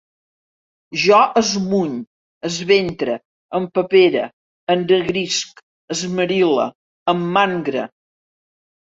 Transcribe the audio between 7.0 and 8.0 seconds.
emmangre